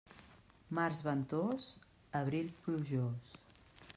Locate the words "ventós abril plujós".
1.07-3.39